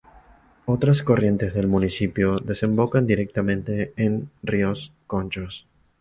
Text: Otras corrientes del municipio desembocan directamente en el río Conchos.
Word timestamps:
Otras 0.65 1.03
corrientes 1.03 1.53
del 1.53 1.67
municipio 1.67 2.37
desembocan 2.39 3.05
directamente 3.05 3.93
en 3.97 4.15
el 4.41 4.49
río 4.49 4.73
Conchos. 5.05 5.67